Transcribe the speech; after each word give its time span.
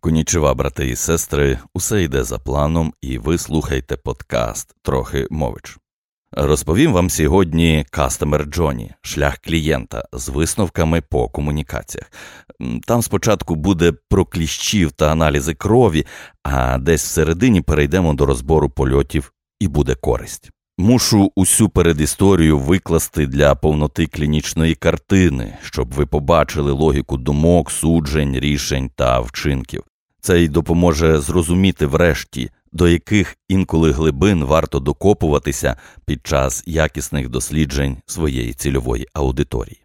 Конічева, 0.00 0.54
брати 0.54 0.88
і 0.88 0.96
сестри, 0.96 1.58
усе 1.74 2.02
йде 2.02 2.24
за 2.24 2.38
планом, 2.38 2.92
і 3.02 3.18
ви 3.18 3.38
слухаєте 3.38 3.96
подкаст 3.96 4.74
Трохи 4.82 5.26
мович. 5.30 5.78
Розповім 6.32 6.92
вам 6.92 7.10
сьогодні 7.10 7.86
Customer 7.92 8.48
Johnny, 8.58 8.90
шлях 9.02 9.38
клієнта 9.38 10.04
з 10.12 10.28
висновками 10.28 11.00
по 11.00 11.28
комунікаціях. 11.28 12.12
Там 12.86 13.02
спочатку 13.02 13.54
буде 13.54 13.92
про 14.08 14.24
кліщів 14.24 14.92
та 14.92 15.12
аналізи 15.12 15.54
крові, 15.54 16.06
а 16.42 16.78
десь 16.78 17.04
всередині 17.04 17.60
перейдемо 17.60 18.14
до 18.14 18.26
розбору 18.26 18.70
польотів 18.70 19.32
і 19.60 19.68
буде 19.68 19.94
користь. 19.94 20.50
Мушу 20.80 21.32
усю 21.36 21.68
передісторію 21.68 22.58
викласти 22.58 23.26
для 23.26 23.54
повноти 23.54 24.06
клінічної 24.06 24.74
картини, 24.74 25.58
щоб 25.62 25.94
ви 25.94 26.06
побачили 26.06 26.72
логіку 26.72 27.16
думок, 27.16 27.70
суджень, 27.70 28.38
рішень 28.38 28.90
та 28.96 29.20
вчинків. 29.20 29.82
Це 30.20 30.40
й 30.40 30.48
допоможе 30.48 31.20
зрозуміти 31.20 31.86
врешті, 31.86 32.50
до 32.72 32.88
яких 32.88 33.36
інколи 33.48 33.92
глибин 33.92 34.44
варто 34.44 34.80
докопуватися 34.80 35.76
під 36.04 36.26
час 36.26 36.64
якісних 36.66 37.28
досліджень 37.28 37.96
своєї 38.06 38.52
цільової 38.52 39.08
аудиторії. 39.12 39.80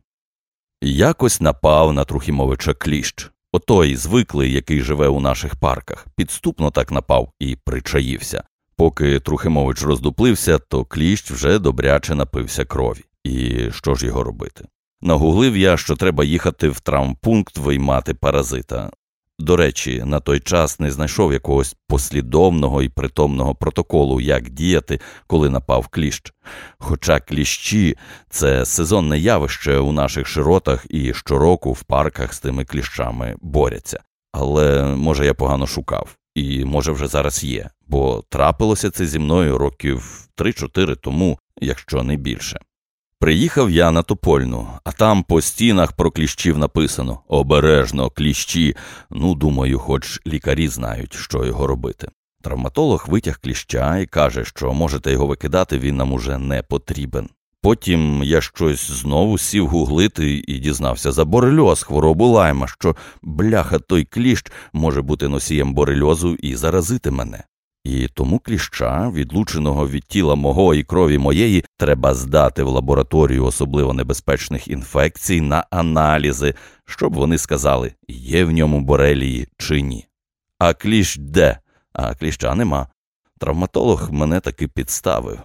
Якось 0.81 1.41
напав 1.41 1.93
на 1.93 2.05
Трухімовича 2.05 2.73
кліщ, 2.73 3.31
отой 3.51 3.95
звиклий, 3.95 4.51
який 4.51 4.81
живе 4.81 5.07
у 5.07 5.19
наших 5.19 5.55
парках, 5.55 6.07
підступно 6.15 6.71
так 6.71 6.91
напав 6.91 7.31
і 7.39 7.57
причаївся. 7.65 8.43
Поки 8.75 9.19
Трухимович 9.19 9.83
роздуплився, 9.83 10.59
то 10.59 10.85
кліщ 10.85 11.31
вже 11.31 11.59
добряче 11.59 12.15
напився 12.15 12.65
крові. 12.65 13.03
І 13.23 13.67
що 13.71 13.95
ж 13.95 14.05
його 14.05 14.23
робити? 14.23 14.65
Нагуглив 15.01 15.57
я, 15.57 15.77
що 15.77 15.95
треба 15.95 16.23
їхати 16.23 16.69
в 16.69 16.79
травмпункт 16.79 17.57
виймати 17.57 18.13
паразита. 18.13 18.91
До 19.39 19.55
речі, 19.55 20.03
на 20.05 20.19
той 20.19 20.39
час 20.39 20.79
не 20.79 20.91
знайшов 20.91 21.33
якогось 21.33 21.75
послідовного 21.87 22.81
і 22.81 22.89
притомного 22.89 23.55
протоколу, 23.55 24.21
як 24.21 24.49
діяти, 24.49 24.99
коли 25.27 25.49
напав 25.49 25.87
кліщ. 25.87 26.33
Хоча 26.77 27.19
кліщі 27.19 27.97
це 28.29 28.65
сезонне 28.65 29.19
явище 29.19 29.77
у 29.77 29.91
наших 29.91 30.27
широтах 30.27 30.85
і 30.89 31.13
щороку 31.13 31.71
в 31.71 31.83
парках 31.83 32.33
з 32.33 32.39
тими 32.39 32.65
кліщами 32.65 33.35
борються. 33.41 33.99
Але 34.31 34.83
може 34.83 35.25
я 35.25 35.33
погано 35.33 35.67
шукав, 35.67 36.15
і 36.35 36.65
може 36.65 36.91
вже 36.91 37.07
зараз 37.07 37.43
є, 37.43 37.69
бо 37.87 38.23
трапилося 38.29 38.89
це 38.89 39.05
зі 39.05 39.19
мною 39.19 39.57
років 39.57 40.27
3-4 40.37 40.95
тому, 40.95 41.39
якщо 41.61 42.03
не 42.03 42.15
більше. 42.15 42.59
Приїхав 43.23 43.71
я 43.71 43.91
на 43.91 44.03
Топольну, 44.03 44.67
а 44.83 44.91
там 44.91 45.23
по 45.23 45.41
стінах 45.41 45.91
про 45.91 46.11
кліщів 46.11 46.57
написано 46.57 47.19
обережно 47.27 48.09
кліщі. 48.09 48.75
Ну, 49.11 49.35
думаю, 49.35 49.79
хоч 49.79 50.19
лікарі 50.27 50.67
знають, 50.67 51.13
що 51.13 51.45
його 51.45 51.67
робити. 51.67 52.07
Травматолог 52.41 53.05
витяг 53.07 53.39
кліща 53.39 53.97
і 53.97 54.05
каже, 54.05 54.45
що 54.45 54.73
можете 54.73 55.11
його 55.11 55.27
викидати, 55.27 55.79
він 55.79 55.97
нам 55.97 56.13
уже 56.13 56.37
не 56.37 56.63
потрібен. 56.63 57.29
Потім 57.61 58.23
я 58.23 58.41
щось 58.41 58.91
знову 58.91 59.37
сів 59.37 59.67
гуглити 59.67 60.43
і 60.47 60.59
дізнався 60.59 61.11
за 61.11 61.25
борельоз, 61.25 61.83
хворобу 61.83 62.27
лайма, 62.27 62.67
що 62.67 62.95
бляха 63.21 63.79
той 63.79 64.05
кліщ 64.05 64.45
може 64.73 65.01
бути 65.01 65.27
носієм 65.27 65.73
борельозу 65.73 66.35
і 66.35 66.55
заразити 66.55 67.11
мене. 67.11 67.43
І 67.83 68.07
тому 68.07 68.39
кліща, 68.39 69.09
відлученого 69.09 69.89
від 69.89 70.03
тіла 70.03 70.35
мого 70.35 70.75
і 70.75 70.83
крові 70.83 71.17
моєї, 71.17 71.65
треба 71.77 72.13
здати 72.13 72.63
в 72.63 72.67
лабораторію 72.67 73.45
особливо 73.45 73.93
небезпечних 73.93 74.67
інфекцій 74.67 75.41
на 75.41 75.65
аналізи, 75.69 76.53
щоб 76.85 77.13
вони 77.13 77.37
сказали, 77.37 77.93
є 78.07 78.45
в 78.45 78.51
ньому 78.51 78.81
борелії 78.81 79.47
чи 79.57 79.81
ні. 79.81 80.07
А 80.59 80.73
кліщ 80.73 81.17
де? 81.17 81.59
А 81.93 82.15
кліща 82.15 82.55
нема. 82.55 82.87
Травматолог 83.39 84.11
мене 84.11 84.39
таки 84.39 84.67
підставив. 84.67 85.39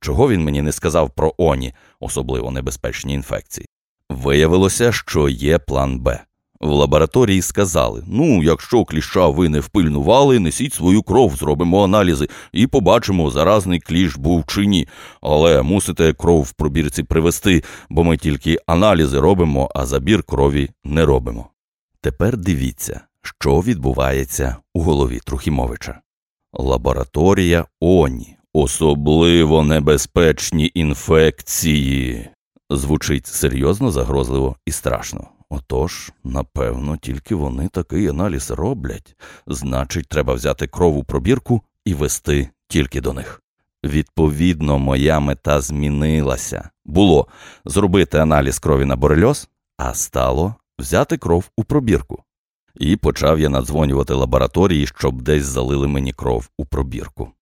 Чого 0.00 0.28
він 0.28 0.44
мені 0.44 0.62
не 0.62 0.72
сказав 0.72 1.10
про 1.10 1.34
оні, 1.38 1.74
особливо 2.00 2.50
небезпечні 2.50 3.14
інфекції? 3.14 3.66
Виявилося, 4.10 4.92
що 4.92 5.28
є 5.28 5.58
план 5.58 6.00
Б. 6.00 6.18
В 6.60 6.68
лабораторії 6.68 7.42
сказали: 7.42 8.02
ну, 8.06 8.42
якщо 8.42 8.84
кліща 8.84 9.28
ви 9.28 9.48
не 9.48 9.60
впильнували, 9.60 10.38
несіть 10.38 10.74
свою 10.74 11.02
кров, 11.02 11.36
зробимо 11.36 11.84
аналізи 11.84 12.28
і 12.52 12.66
побачимо, 12.66 13.30
заразний 13.30 13.80
кліщ 13.80 14.16
був 14.16 14.44
чи 14.46 14.66
ні. 14.66 14.88
Але 15.20 15.62
мусите 15.62 16.12
кров 16.12 16.42
в 16.42 16.52
пробірці 16.52 17.02
привезти, 17.02 17.62
бо 17.90 18.04
ми 18.04 18.16
тільки 18.16 18.58
аналізи 18.66 19.20
робимо, 19.20 19.70
а 19.74 19.86
забір 19.86 20.22
крові 20.22 20.70
не 20.84 21.04
робимо. 21.06 21.48
Тепер 22.00 22.36
дивіться, 22.36 23.00
що 23.22 23.60
відбувається 23.60 24.56
у 24.74 24.82
голові 24.82 25.20
Трухімовича. 25.24 26.00
Лабораторія 26.52 27.64
Оні. 27.80 28.34
Особливо 28.52 29.62
небезпечні 29.62 30.70
інфекції. 30.74 32.28
Звучить 32.70 33.26
серйозно, 33.26 33.90
загрозливо 33.90 34.56
і 34.66 34.72
страшно. 34.72 35.37
Отож, 35.50 36.12
напевно, 36.24 36.96
тільки 36.96 37.34
вони 37.34 37.68
такий 37.68 38.08
аналіз 38.08 38.50
роблять. 38.50 39.16
Значить, 39.46 40.08
треба 40.08 40.34
взяти 40.34 40.66
кров 40.66 40.96
у 40.96 41.04
пробірку 41.04 41.62
і 41.84 41.94
вести 41.94 42.48
тільки 42.68 43.00
до 43.00 43.12
них. 43.12 43.42
Відповідно, 43.84 44.78
моя 44.78 45.20
мета 45.20 45.60
змінилася. 45.60 46.70
Було 46.84 47.28
зробити 47.64 48.18
аналіз 48.18 48.58
крові 48.58 48.84
на 48.84 48.96
борельоз, 48.96 49.48
а 49.76 49.94
стало 49.94 50.54
взяти 50.78 51.16
кров 51.16 51.50
у 51.56 51.64
пробірку. 51.64 52.22
І 52.74 52.96
почав 52.96 53.40
я 53.40 53.48
надзвонювати 53.48 54.14
лабораторії, 54.14 54.86
щоб 54.86 55.22
десь 55.22 55.44
залили 55.44 55.88
мені 55.88 56.12
кров 56.12 56.48
у 56.58 56.64
пробірку. 56.64 57.32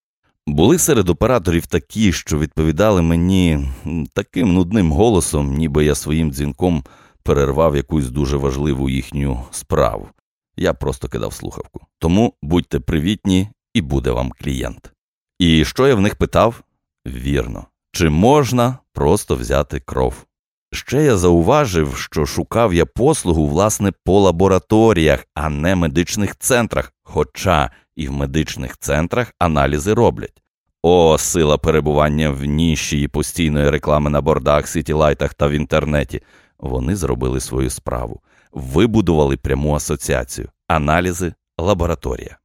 Були 0.46 0.78
серед 0.78 1.08
операторів 1.08 1.66
такі, 1.66 2.12
що 2.12 2.38
відповідали 2.38 3.02
мені 3.02 3.68
таким 4.12 4.54
нудним 4.54 4.92
голосом, 4.92 5.56
ніби 5.56 5.84
я 5.84 5.94
своїм 5.94 6.32
дзвінком 6.32 6.84
перервав 7.26 7.76
якусь 7.76 8.10
дуже 8.10 8.36
важливу 8.36 8.90
їхню 8.90 9.42
справу. 9.50 10.08
Я 10.56 10.74
просто 10.74 11.08
кидав 11.08 11.32
слухавку. 11.32 11.80
Тому 11.98 12.34
будьте 12.42 12.80
привітні 12.80 13.48
і 13.74 13.80
буде 13.80 14.10
вам 14.10 14.32
клієнт. 14.40 14.92
І 15.38 15.64
що 15.64 15.86
я 15.86 15.94
в 15.94 16.00
них 16.00 16.14
питав? 16.14 16.62
Вірно, 17.06 17.66
чи 17.92 18.10
можна 18.10 18.78
просто 18.92 19.36
взяти 19.36 19.80
кров? 19.80 20.24
Ще 20.72 21.02
я 21.02 21.16
зауважив, 21.16 21.96
що 21.96 22.26
шукав 22.26 22.74
я 22.74 22.86
послугу, 22.86 23.46
власне, 23.46 23.92
по 24.04 24.20
лабораторіях, 24.20 25.26
а 25.34 25.48
не 25.48 25.74
медичних 25.74 26.36
центрах, 26.36 26.92
хоча 27.02 27.70
і 27.96 28.08
в 28.08 28.12
медичних 28.12 28.78
центрах 28.78 29.32
аналізи 29.38 29.94
роблять. 29.94 30.42
О, 30.82 31.18
сила 31.18 31.58
перебування 31.58 32.30
в 32.30 32.44
ніші 32.44 33.02
і 33.02 33.08
постійної 33.08 33.70
реклами 33.70 34.10
на 34.10 34.20
бордах, 34.20 34.68
сітілайтах 34.68 35.34
та 35.34 35.46
в 35.46 35.50
інтернеті. 35.50 36.22
Вони 36.58 36.96
зробили 36.96 37.40
свою 37.40 37.70
справу, 37.70 38.20
вибудували 38.52 39.36
пряму 39.36 39.74
асоціацію, 39.74 40.48
аналізи, 40.68 41.34
лабораторія. 41.58 42.38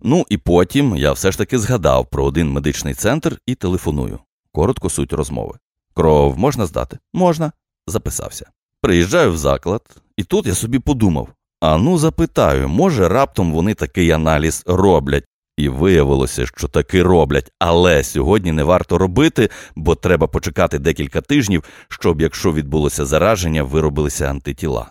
Ну 0.00 0.26
і 0.28 0.36
потім 0.36 0.96
я 0.96 1.12
все 1.12 1.32
ж 1.32 1.38
таки 1.38 1.58
згадав 1.58 2.06
про 2.06 2.24
один 2.24 2.52
медичний 2.52 2.94
центр 2.94 3.40
і 3.46 3.54
телефоную. 3.54 4.18
Коротко 4.52 4.90
суть 4.90 5.12
розмови. 5.12 5.58
Кров 5.94 6.38
можна 6.38 6.66
здати? 6.66 6.98
Можна. 7.12 7.52
Записався. 7.86 8.50
Приїжджаю 8.80 9.32
в 9.32 9.36
заклад, 9.36 9.82
і 10.16 10.24
тут 10.24 10.46
я 10.46 10.54
собі 10.54 10.78
подумав: 10.78 11.28
а 11.60 11.78
ну 11.78 11.98
запитаю, 11.98 12.68
може 12.68 13.08
раптом 13.08 13.52
вони 13.52 13.74
такий 13.74 14.10
аналіз 14.10 14.62
роблять, 14.66 15.24
і 15.56 15.68
виявилося, 15.68 16.46
що 16.46 16.68
таки 16.68 17.02
роблять, 17.02 17.52
але 17.58 18.04
сьогодні 18.04 18.52
не 18.52 18.64
варто 18.64 18.98
робити, 18.98 19.50
бо 19.76 19.94
треба 19.94 20.26
почекати 20.26 20.78
декілька 20.78 21.20
тижнів, 21.20 21.64
щоб, 21.88 22.20
якщо 22.20 22.52
відбулося 22.52 23.04
зараження, 23.04 23.62
виробилися 23.62 24.30
антитіла. 24.30 24.90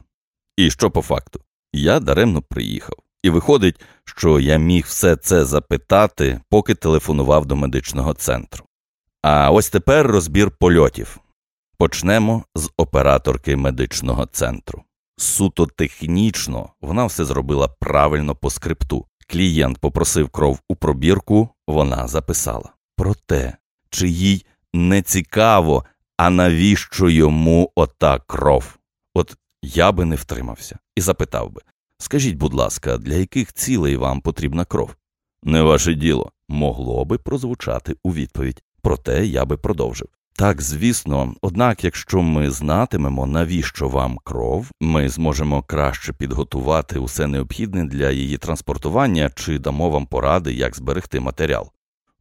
І 0.57 0.71
що 0.71 0.91
по 0.91 1.01
факту? 1.01 1.39
Я 1.73 1.99
даремно 1.99 2.41
приїхав. 2.41 2.95
І 3.23 3.29
виходить, 3.29 3.81
що 4.05 4.39
я 4.39 4.57
міг 4.57 4.85
все 4.85 5.15
це 5.15 5.45
запитати, 5.45 6.39
поки 6.49 6.75
телефонував 6.75 7.45
до 7.45 7.55
медичного 7.55 8.13
центру. 8.13 8.65
А 9.21 9.51
ось 9.51 9.69
тепер 9.69 10.07
розбір 10.07 10.51
польотів. 10.51 11.19
Почнемо 11.77 12.43
з 12.55 12.69
операторки 12.77 13.55
медичного 13.55 14.25
центру. 14.25 14.83
Суто 15.17 15.65
технічно 15.65 16.69
вона 16.81 17.05
все 17.05 17.25
зробила 17.25 17.67
правильно 17.67 18.35
по 18.35 18.49
скрипту. 18.49 19.05
Клієнт 19.27 19.77
попросив 19.77 20.29
кров 20.29 20.59
у 20.69 20.75
пробірку, 20.75 21.49
вона 21.67 22.07
записала. 22.07 22.73
Проте, 22.95 23.57
чи 23.89 24.09
їй 24.09 24.45
не 24.73 25.01
цікаво, 25.01 25.85
а 26.17 26.29
навіщо 26.29 27.09
йому 27.09 27.71
ота 27.75 28.19
кров? 28.19 28.77
От 29.13 29.37
я 29.63 29.91
би 29.91 30.05
не 30.05 30.15
втримався 30.15 30.79
і 30.95 31.01
запитав 31.01 31.51
би 31.51 31.61
скажіть, 31.97 32.35
будь 32.35 32.53
ласка, 32.53 32.97
для 32.97 33.13
яких 33.13 33.53
цілей 33.53 33.95
вам 33.95 34.21
потрібна 34.21 34.65
кров? 34.65 34.95
Не 35.43 35.61
ваше 35.61 35.93
діло, 35.93 36.31
могло 36.49 37.05
би 37.05 37.17
прозвучати 37.17 37.95
у 38.03 38.13
відповідь, 38.13 38.63
проте 38.81 39.25
я 39.25 39.45
би 39.45 39.57
продовжив. 39.57 40.07
Так, 40.37 40.61
звісно, 40.61 41.35
однак, 41.41 41.83
якщо 41.83 42.21
ми 42.21 42.51
знатимемо, 42.51 43.25
навіщо 43.25 43.87
вам 43.87 44.19
кров, 44.23 44.71
ми 44.81 45.09
зможемо 45.09 45.61
краще 45.61 46.13
підготувати 46.13 46.99
усе 46.99 47.27
необхідне 47.27 47.85
для 47.85 48.11
її 48.11 48.37
транспортування 48.37 49.31
чи 49.35 49.59
дамо 49.59 49.89
вам 49.89 50.05
поради, 50.05 50.53
як 50.53 50.75
зберегти 50.75 51.19
матеріал. 51.19 51.71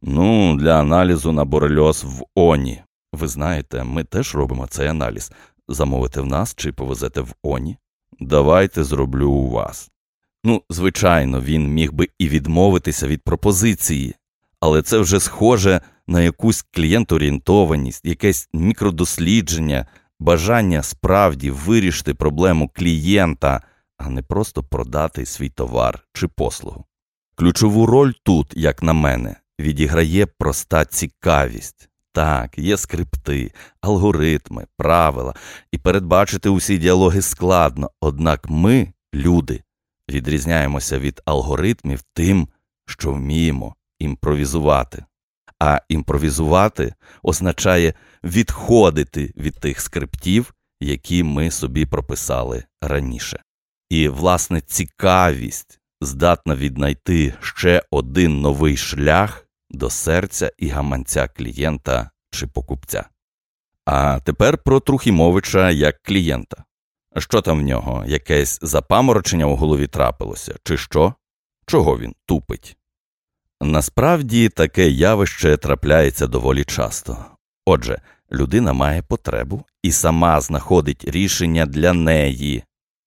Ну, 0.01 0.57
для 0.57 0.79
аналізу 0.79 1.31
на 1.31 1.45
борельоз 1.45 2.03
в 2.03 2.23
Оні. 2.35 2.81
Ви 3.13 3.27
знаєте, 3.27 3.83
ми 3.83 4.03
теж 4.03 4.35
робимо 4.35 4.67
цей 4.67 4.87
аналіз. 4.87 5.31
Замовите 5.67 6.21
в 6.21 6.25
нас 6.25 6.55
чи 6.55 6.71
повезете 6.71 7.21
в 7.21 7.33
Оні? 7.43 7.77
Давайте 8.19 8.83
зроблю 8.83 9.29
у 9.29 9.49
вас. 9.49 9.91
Ну, 10.43 10.61
звичайно, 10.69 11.41
він 11.41 11.67
міг 11.67 11.93
би 11.93 12.07
і 12.19 12.29
відмовитися 12.29 13.07
від 13.07 13.21
пропозиції, 13.21 14.15
але 14.65 14.81
це 14.81 14.97
вже 14.97 15.19
схоже 15.19 15.81
на 16.07 16.21
якусь 16.21 16.65
клієнторієнтованість, 16.71 18.05
якесь 18.05 18.49
мікродослідження, 18.53 19.85
бажання 20.19 20.83
справді 20.83 21.51
вирішити 21.51 22.13
проблему 22.13 22.71
клієнта, 22.73 23.61
а 23.97 24.09
не 24.09 24.21
просто 24.21 24.63
продати 24.63 25.25
свій 25.25 25.49
товар 25.49 25.99
чи 26.13 26.27
послугу. 26.27 26.85
Ключову 27.35 27.85
роль 27.85 28.13
тут, 28.23 28.53
як 28.55 28.83
на 28.83 28.93
мене, 28.93 29.35
відіграє 29.59 30.25
проста 30.25 30.85
цікавість. 30.85 31.89
Так, 32.13 32.57
є 32.57 32.77
скрипти, 32.77 33.51
алгоритми, 33.81 34.65
правила, 34.77 35.33
і 35.71 35.77
передбачити 35.77 36.49
усі 36.49 36.77
діалоги 36.77 37.21
складно, 37.21 37.91
однак 38.01 38.49
ми, 38.49 38.93
люди, 39.13 39.63
відрізняємося 40.09 40.99
від 40.99 41.21
алгоритмів 41.25 42.01
тим, 42.13 42.47
що 42.85 43.11
вміємо 43.11 43.75
імпровізувати. 43.99 45.05
А 45.59 45.79
імпровізувати 45.89 46.93
означає 47.23 47.93
відходити 48.23 49.33
від 49.37 49.59
тих 49.59 49.81
скриптів, 49.81 50.53
які 50.79 51.23
ми 51.23 51.51
собі 51.51 51.85
прописали 51.85 52.63
раніше. 52.81 53.43
І, 53.89 54.07
власне, 54.07 54.61
цікавість 54.61 55.79
здатна 56.01 56.55
віднайти 56.55 57.33
ще 57.41 57.83
один 57.91 58.41
новий 58.41 58.77
шлях 58.77 59.47
до 59.69 59.89
серця 59.89 60.51
і 60.57 60.67
гаманця 60.67 61.27
клієнта 61.27 62.09
чи 62.31 62.47
покупця. 62.47 63.09
А 63.85 64.19
тепер 64.19 64.57
про 64.57 64.79
Трухімовича 64.79 65.71
як 65.71 66.03
клієнта. 66.03 66.63
Що 67.17 67.41
там 67.41 67.59
в 67.59 67.61
нього? 67.61 68.03
Якесь 68.07 68.59
запаморочення 68.61 69.45
у 69.45 69.55
голові 69.55 69.87
трапилося, 69.87 70.55
чи 70.63 70.77
що? 70.77 71.13
Чого 71.65 71.99
він 71.99 72.15
тупить? 72.25 72.77
Насправді 73.65 74.49
таке 74.49 74.89
явище 74.89 75.57
трапляється 75.57 76.27
доволі 76.27 76.63
часто. 76.63 77.17
Отже, 77.65 78.01
людина 78.31 78.73
має 78.73 79.01
потребу 79.01 79.63
і 79.83 79.91
сама 79.91 80.41
знаходить 80.41 81.05
рішення 81.07 81.65
для 81.65 81.93
неї. 81.93 82.63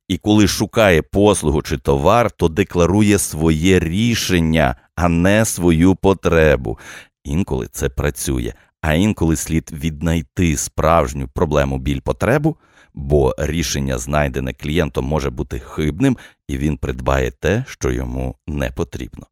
І 0.09 0.19
коли 0.19 0.49
шукає 0.49 1.03
послугу 1.03 1.63
чи 1.63 1.79
товар, 1.79 2.31
то 2.31 2.49
декларує 2.49 3.19
своє 3.19 3.79
рішення, 3.79 4.77
а 4.97 5.09
не 5.09 5.45
свою 5.45 5.95
потребу. 5.95 6.79
Інколи 7.25 7.69
це 7.73 7.89
працює, 7.89 8.53
а 8.81 8.95
інколи 8.95 9.37
слід 9.37 9.71
віднайти 9.73 10.57
справжню 10.57 11.29
проблему 11.29 11.79
біль 11.79 12.01
потребу, 12.01 12.57
бо 12.95 13.35
рішення, 13.39 13.99
знайдене 13.99 14.53
клієнтом, 14.53 15.05
може 15.05 15.31
бути 15.31 15.59
хибним, 15.59 16.17
і 16.49 16.59
він 16.59 16.77
придбає 16.77 17.31
те, 17.31 17.65
що 17.69 17.91
йому 17.91 18.37
не 18.47 18.71
потрібно. 18.71 19.27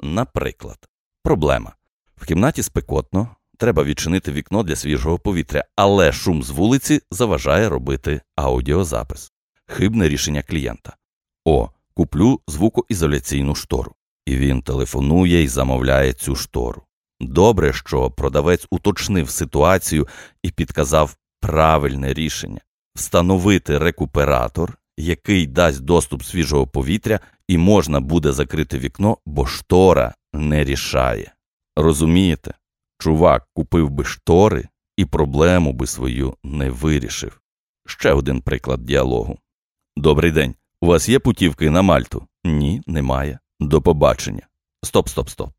Наприклад, 0.00 0.88
проблема. 1.22 1.74
В 2.16 2.26
кімнаті 2.26 2.62
спекотно, 2.62 3.36
треба 3.58 3.84
відчинити 3.84 4.32
вікно 4.32 4.62
для 4.62 4.76
свіжого 4.76 5.18
повітря, 5.18 5.64
але 5.76 6.12
шум 6.12 6.42
з 6.42 6.50
вулиці 6.50 7.00
заважає 7.10 7.68
робити 7.68 8.20
аудіозапис. 8.36 9.32
Хибне 9.66 10.08
рішення 10.08 10.42
клієнта. 10.42 10.96
О, 11.44 11.70
куплю 11.94 12.40
звукоізоляційну 12.48 13.54
штору. 13.54 13.94
І 14.26 14.36
він 14.36 14.62
телефонує 14.62 15.42
і 15.42 15.48
замовляє 15.48 16.12
цю 16.12 16.36
штору. 16.36 16.82
Добре, 17.20 17.72
що 17.72 18.10
продавець 18.10 18.66
уточнив 18.70 19.30
ситуацію 19.30 20.08
і 20.42 20.50
підказав 20.50 21.16
правильне 21.40 22.14
рішення 22.14 22.60
встановити 22.96 23.78
рекуператор, 23.78 24.78
який 24.96 25.46
дасть 25.46 25.80
доступ 25.80 26.22
свіжого 26.22 26.66
повітря, 26.66 27.20
і 27.48 27.58
можна 27.58 28.00
буде 28.00 28.32
закрити 28.32 28.78
вікно, 28.78 29.18
бо 29.26 29.46
штора 29.46 30.14
не 30.32 30.64
рішає. 30.64 31.32
Розумієте, 31.76 32.54
чувак 32.98 33.48
купив 33.54 33.90
би 33.90 34.04
штори 34.04 34.68
і 34.96 35.04
проблему 35.04 35.72
би 35.72 35.86
свою 35.86 36.36
не 36.44 36.70
вирішив. 36.70 37.40
Ще 37.86 38.12
один 38.12 38.40
приклад 38.40 38.84
діалогу. 38.84 39.38
Добрий 39.96 40.30
день. 40.30 40.54
У 40.80 40.86
вас 40.86 41.08
є 41.08 41.18
путівки 41.18 41.70
на 41.70 41.82
Мальту? 41.82 42.26
Ні, 42.44 42.82
немає. 42.86 43.38
До 43.60 43.82
побачення. 43.82 44.46
Стоп, 44.82 45.08
стоп, 45.08 45.28
стоп. 45.28 45.50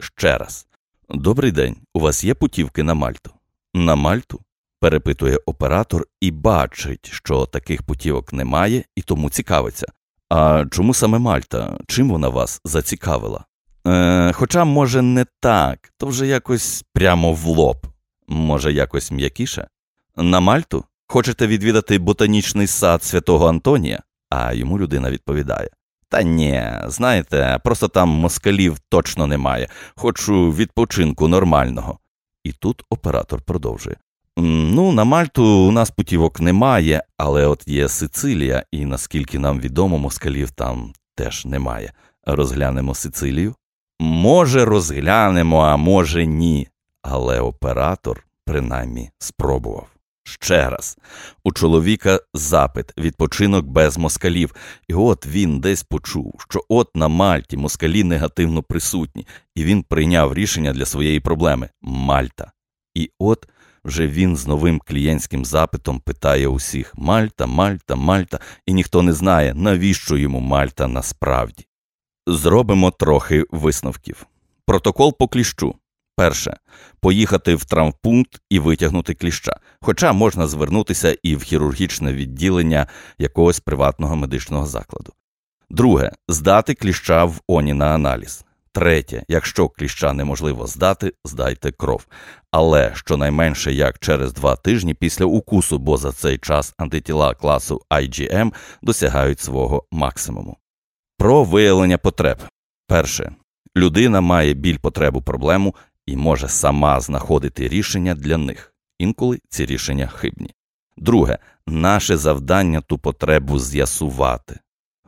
Ще 0.00 0.38
раз. 0.38 0.66
Добрий 1.08 1.52
день. 1.52 1.76
У 1.94 2.00
вас 2.00 2.24
є 2.24 2.34
путівки 2.34 2.82
на 2.82 2.94
Мальту? 2.94 3.30
На 3.74 3.94
Мальту? 3.94 4.40
Перепитує 4.82 5.38
оператор 5.46 6.06
і 6.20 6.30
бачить, 6.30 7.10
що 7.12 7.46
таких 7.46 7.82
путівок 7.82 8.32
немає, 8.32 8.84
і 8.96 9.02
тому 9.02 9.30
цікавиться. 9.30 9.86
А 10.28 10.64
чому 10.70 10.94
саме 10.94 11.18
Мальта? 11.18 11.78
Чим 11.86 12.10
вона 12.10 12.28
вас 12.28 12.60
зацікавила? 12.64 13.44
Е, 13.86 14.32
Хоча, 14.32 14.64
може, 14.64 15.02
не 15.02 15.26
так, 15.40 15.92
то 15.98 16.06
вже 16.06 16.26
якось 16.26 16.84
прямо 16.92 17.32
в 17.32 17.44
лоб. 17.44 17.86
Може, 18.28 18.72
якось 18.72 19.12
м'якіше? 19.12 19.68
На 20.16 20.40
Мальту? 20.40 20.84
Хочете 21.06 21.46
відвідати 21.46 21.98
ботанічний 21.98 22.66
сад 22.66 23.04
святого 23.04 23.48
Антонія? 23.48 24.02
А 24.30 24.52
йому 24.52 24.78
людина 24.78 25.10
відповідає: 25.10 25.68
Та 26.08 26.22
ні, 26.22 26.70
знаєте, 26.86 27.60
просто 27.64 27.88
там 27.88 28.08
москалів 28.08 28.78
точно 28.88 29.26
немає. 29.26 29.68
Хочу 29.96 30.52
відпочинку 30.52 31.28
нормального. 31.28 31.98
І 32.44 32.52
тут 32.52 32.82
оператор 32.90 33.42
продовжує. 33.42 33.96
Ну, 34.36 34.92
на 34.92 35.04
Мальту 35.04 35.44
у 35.44 35.70
нас 35.70 35.90
путівок 35.90 36.40
немає, 36.40 37.02
але 37.16 37.46
от 37.46 37.68
є 37.68 37.88
Сицилія, 37.88 38.64
і 38.70 38.84
наскільки 38.84 39.38
нам 39.38 39.60
відомо, 39.60 39.98
москалів 39.98 40.50
там 40.50 40.92
теж 41.14 41.46
немає. 41.46 41.92
Розглянемо 42.26 42.94
Сицилію? 42.94 43.54
Може, 44.00 44.64
розглянемо, 44.64 45.60
а 45.60 45.76
може 45.76 46.26
ні. 46.26 46.68
Але 47.02 47.40
оператор 47.40 48.26
принаймні 48.44 49.10
спробував. 49.18 49.88
Ще 50.24 50.70
раз, 50.70 50.98
у 51.44 51.52
чоловіка 51.52 52.20
запит, 52.34 52.98
відпочинок 52.98 53.66
без 53.66 53.98
москалів, 53.98 54.54
і 54.88 54.94
от 54.94 55.26
він 55.26 55.60
десь 55.60 55.82
почув, 55.82 56.44
що 56.48 56.60
от 56.68 56.96
на 56.96 57.08
Мальті 57.08 57.56
москалі 57.56 58.04
не 58.04 58.17
активно 58.17 58.62
присутні, 58.62 59.26
і 59.54 59.64
він 59.64 59.82
прийняв 59.82 60.34
рішення 60.34 60.72
для 60.72 60.84
своєї 60.86 61.20
проблеми 61.20 61.68
Мальта. 61.82 62.52
І 62.94 63.10
от 63.18 63.48
вже 63.84 64.06
він 64.06 64.36
з 64.36 64.46
новим 64.46 64.80
клієнтським 64.86 65.44
запитом 65.44 66.00
питає 66.00 66.48
усіх 66.48 66.92
Мальта, 66.96 67.46
Мальта, 67.46 67.96
Мальта, 67.96 68.40
і 68.66 68.72
ніхто 68.72 69.02
не 69.02 69.12
знає, 69.12 69.54
навіщо 69.54 70.16
йому 70.16 70.40
Мальта 70.40 70.88
насправді. 70.88 71.66
Зробимо 72.26 72.90
трохи 72.90 73.44
висновків. 73.50 74.26
Протокол 74.66 75.16
по 75.18 75.28
кліщу. 75.28 75.74
Перше 76.16 76.56
поїхати 77.00 77.54
в 77.54 77.64
травмпункт 77.64 78.40
і 78.50 78.58
витягнути 78.58 79.14
кліща, 79.14 79.56
хоча 79.80 80.12
можна 80.12 80.46
звернутися 80.46 81.16
і 81.22 81.36
в 81.36 81.42
хірургічне 81.42 82.12
відділення 82.12 82.86
якогось 83.18 83.60
приватного 83.60 84.16
медичного 84.16 84.66
закладу. 84.66 85.12
Друге 85.70 86.12
здати 86.28 86.74
кліща 86.74 87.24
в 87.24 87.40
Оні 87.46 87.74
на 87.74 87.86
аналіз. 87.86 88.44
Третє, 88.74 89.24
якщо 89.28 89.68
кліща 89.68 90.12
неможливо 90.12 90.66
здати, 90.66 91.12
здайте 91.24 91.72
кров. 91.72 92.06
Але 92.50 92.92
щонайменше 92.94 93.72
як 93.72 93.98
через 93.98 94.32
два 94.32 94.56
тижні 94.56 94.94
після 94.94 95.24
укусу, 95.24 95.78
бо 95.78 95.96
за 95.96 96.12
цей 96.12 96.38
час 96.38 96.74
антитіла 96.78 97.34
класу 97.34 97.82
IgM 97.90 98.52
досягають 98.82 99.40
свого 99.40 99.84
максимуму. 99.90 100.56
Про 101.18 101.44
виявлення 101.44 101.98
потреб. 101.98 102.38
Перше. 102.86 103.32
Людина 103.76 104.20
має 104.20 104.54
біль 104.54 104.78
потребу 104.78 105.22
проблему 105.22 105.74
і 106.06 106.16
може 106.16 106.48
сама 106.48 107.00
знаходити 107.00 107.68
рішення 107.68 108.14
для 108.14 108.36
них. 108.36 108.74
Інколи 108.98 109.40
ці 109.48 109.66
рішення 109.66 110.06
хибні. 110.06 110.50
Друге, 110.96 111.38
наше 111.66 112.16
завдання 112.16 112.80
ту 112.80 112.98
потребу 112.98 113.58
з'ясувати. 113.58 114.60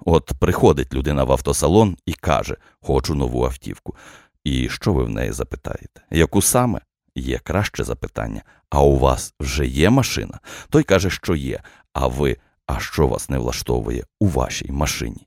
От 0.05 0.33
приходить 0.39 0.95
людина 0.95 1.25
в 1.25 1.33
автосалон 1.33 1.97
і 2.07 2.13
каже, 2.13 2.57
хочу 2.81 3.15
нову 3.15 3.45
автівку. 3.45 3.97
І 4.45 4.69
що 4.69 4.93
ви 4.93 5.05
в 5.05 5.11
неї 5.11 5.33
запитаєте? 5.33 6.01
Яку 6.11 6.43
саме? 6.43 6.81
Є 7.17 7.39
краще 7.39 7.85
запитання. 7.85 8.43
А 8.71 8.83
у 8.83 8.99
вас 8.99 9.35
вже 9.41 9.67
є 9.67 9.91
машина? 9.91 10.41
Той 10.71 10.83
каже, 10.83 11.11
що 11.11 11.35
є. 11.35 11.61
А 11.93 12.07
ви, 12.07 12.37
а 12.67 12.81
що 12.81 13.07
вас 13.07 13.29
не 13.29 13.39
влаштовує 13.39 14.05
у 14.21 14.27
вашій 14.27 14.73
машині? 14.73 15.27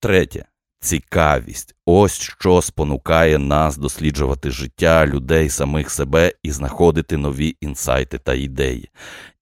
Третє. 0.00 0.46
Цікавість 0.80 1.74
ось 1.86 2.20
що 2.20 2.62
спонукає 2.62 3.38
нас 3.38 3.76
досліджувати 3.76 4.50
життя 4.50 5.06
людей, 5.06 5.48
самих 5.48 5.90
себе 5.90 6.32
і 6.42 6.50
знаходити 6.50 7.16
нові 7.16 7.56
інсайти 7.60 8.18
та 8.18 8.34
ідеї. 8.34 8.90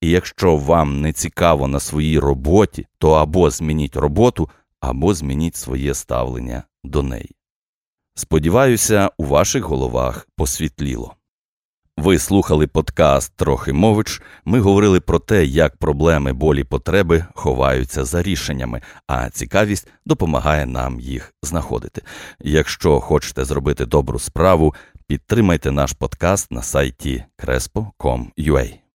І 0.00 0.11
якщо 0.11 0.57
вам 0.57 1.00
не 1.00 1.12
цікаво 1.12 1.69
на 1.69 1.81
своїй 1.81 2.19
роботі, 2.19 2.87
то 2.99 3.11
або 3.12 3.50
змініть 3.50 3.97
роботу, 3.97 4.49
або 4.91 5.14
змініть 5.14 5.57
своє 5.57 5.95
ставлення 5.95 6.62
до 6.85 7.03
неї. 7.03 7.31
Сподіваюся, 8.14 9.11
у 9.19 9.25
ваших 9.25 9.64
головах 9.64 10.29
посвітліло. 10.37 11.14
Ви 11.97 12.19
слухали 12.19 12.67
подкаст 12.67 13.33
Трохи 13.37 13.73
мович. 13.73 14.23
Ми 14.45 14.61
говорили 14.61 15.00
про 15.00 15.19
те, 15.19 15.45
як 15.45 15.76
проблеми 15.76 16.33
болі 16.33 16.64
потреби 16.64 17.25
ховаються 17.35 18.05
за 18.05 18.23
рішеннями, 18.23 18.81
а 19.07 19.31
цікавість 19.31 19.88
допомагає 20.07 20.67
нам 20.67 21.00
їх 21.00 21.35
знаходити. 21.43 22.03
Якщо 22.41 23.00
хочете 23.00 23.45
зробити 23.45 23.87
добру 23.87 24.19
справу, 24.19 24.75
підтримайте 25.07 25.71
наш 25.71 25.93
подкаст 25.93 26.53
на 26.53 26.62
сайті 26.62 27.25
crespo.com.ua. 27.38 28.84